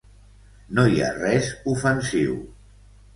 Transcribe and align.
No 0.79 0.85
hi 0.93 1.03
ha 1.03 1.09
res 1.17 1.49
ofensiu. 1.73 2.33